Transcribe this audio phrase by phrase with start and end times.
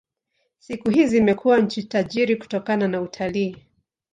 [0.59, 3.57] Siku hizi imekuwa nchi tajiri kutokana na utalii.